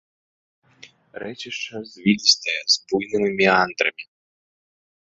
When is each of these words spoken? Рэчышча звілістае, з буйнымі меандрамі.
Рэчышча 1.25 1.75
звілістае, 1.91 2.59
з 2.73 2.81
буйнымі 2.89 3.31
меандрамі. 3.39 4.03